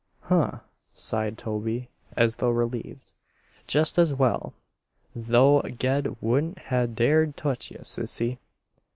"Huh!" 0.21 0.61
sighed 0.93 1.37
Toby, 1.37 1.91
as 2.17 2.37
though 2.37 2.49
relieved. 2.49 3.13
"Jest 3.67 3.99
as 3.99 4.15
well. 4.15 4.55
Though 5.15 5.61
Ged 5.61 6.17
wouldn't 6.19 6.57
ha' 6.57 6.87
dared 6.91 7.37
touch 7.37 7.69
ye, 7.69 7.77
Sissy." 7.83 8.39